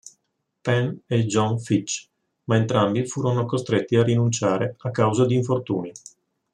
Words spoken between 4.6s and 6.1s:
a causa di infortuni.